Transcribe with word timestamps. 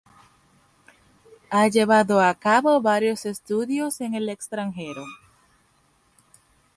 Ha 1.51 1.67
llevado 1.67 2.21
a 2.21 2.33
cabo 2.33 2.81
varios 2.81 3.23
estudios 3.27 4.01
en 4.01 4.15
el 4.15 4.29
extranjero. 4.29 5.03